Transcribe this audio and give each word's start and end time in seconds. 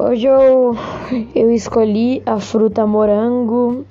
Hoje 0.00 0.26
eu, 0.26 0.76
eu 1.36 1.52
escolhi 1.52 2.20
a 2.26 2.40
fruta 2.40 2.84
morango 2.84 3.86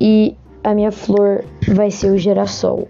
e 0.00 0.36
a 0.62 0.72
minha 0.74 0.92
flor 0.92 1.44
vai 1.74 1.90
ser 1.90 2.12
o 2.12 2.18
girassol. 2.18 2.86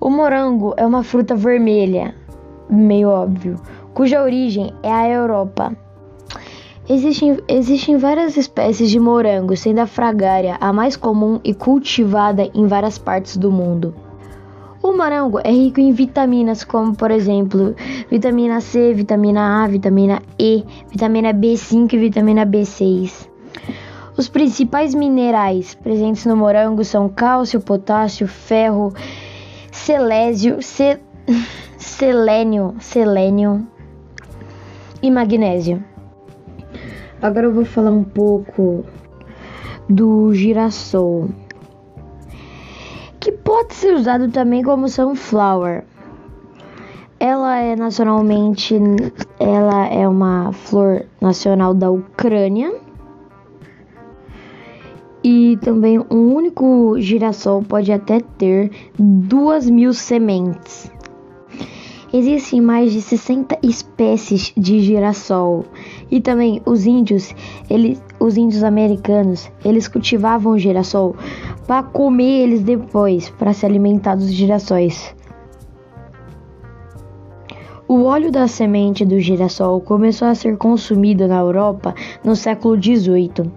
O 0.00 0.10
morango 0.10 0.74
é 0.76 0.84
uma 0.84 1.04
fruta 1.04 1.36
vermelha, 1.36 2.16
meio 2.68 3.08
óbvio, 3.08 3.60
cuja 3.94 4.24
origem 4.24 4.74
é 4.82 4.90
a 4.90 5.08
Europa. 5.08 5.76
Existem, 6.88 7.38
existem 7.46 7.96
várias 7.96 8.36
espécies 8.36 8.90
de 8.90 8.98
morango, 8.98 9.56
sendo 9.56 9.78
a 9.78 9.86
fragária 9.86 10.56
a 10.60 10.72
mais 10.72 10.96
comum 10.96 11.38
e 11.44 11.54
cultivada 11.54 12.50
em 12.52 12.66
várias 12.66 12.98
partes 12.98 13.36
do 13.36 13.52
mundo. 13.52 13.94
O 14.96 14.98
morango 14.98 15.38
é 15.44 15.50
rico 15.50 15.78
em 15.78 15.92
vitaminas, 15.92 16.64
como 16.64 16.96
por 16.96 17.10
exemplo, 17.10 17.76
vitamina 18.10 18.62
C, 18.62 18.94
vitamina 18.94 19.62
A, 19.62 19.68
vitamina 19.68 20.22
E, 20.38 20.64
vitamina 20.90 21.34
B5 21.34 21.92
e 21.92 21.98
vitamina 21.98 22.46
B6. 22.46 23.28
Os 24.16 24.26
principais 24.26 24.94
minerais 24.94 25.74
presentes 25.74 26.24
no 26.24 26.34
morango 26.34 26.82
são 26.82 27.10
cálcio, 27.10 27.60
potássio, 27.60 28.26
ferro, 28.26 28.94
celésio, 29.70 30.62
ce... 30.62 30.98
selênio, 31.76 32.74
selênio 32.80 33.66
e 35.02 35.10
magnésio. 35.10 35.84
Agora 37.20 37.48
eu 37.48 37.52
vou 37.52 37.66
falar 37.66 37.90
um 37.90 38.02
pouco 38.02 38.82
do 39.90 40.32
girassol, 40.32 41.28
que 43.26 43.32
pode 43.32 43.74
ser 43.74 43.92
usado 43.92 44.28
também 44.28 44.62
como 44.62 44.88
sunflower. 44.88 45.82
Ela 47.18 47.56
é 47.58 47.74
nacionalmente, 47.74 48.78
ela 49.40 49.88
é 49.88 50.06
uma 50.06 50.52
flor 50.52 51.04
nacional 51.20 51.74
da 51.74 51.90
Ucrânia. 51.90 52.72
E 55.24 55.58
também 55.60 55.98
um 56.08 56.36
único 56.36 57.00
girassol 57.00 57.64
pode 57.64 57.90
até 57.90 58.20
ter 58.20 58.70
duas 58.96 59.68
mil 59.68 59.92
sementes. 59.92 60.88
Existem 62.12 62.60
mais 62.60 62.92
de 62.92 63.02
60 63.02 63.58
espécies 63.60 64.52
de 64.56 64.78
girassol. 64.78 65.64
E 66.08 66.20
também 66.20 66.62
os 66.64 66.86
índios, 66.86 67.34
eles, 67.68 68.00
os 68.18 68.36
índios 68.36 68.62
americanos, 68.62 69.50
eles 69.64 69.88
cultivavam 69.88 70.52
o 70.52 70.58
girassol 70.58 71.16
para 71.66 71.82
comer 71.82 72.42
eles 72.42 72.62
depois, 72.62 73.30
para 73.30 73.52
se 73.52 73.66
alimentar 73.66 74.14
dos 74.14 74.32
girassóis. 74.32 75.14
O 77.88 78.02
óleo 78.02 78.32
da 78.32 78.48
semente 78.48 79.04
do 79.04 79.20
girassol 79.20 79.80
começou 79.80 80.26
a 80.26 80.34
ser 80.34 80.56
consumido 80.56 81.28
na 81.28 81.38
Europa 81.38 81.94
no 82.24 82.34
século 82.34 82.74
XVIII. 82.74 83.50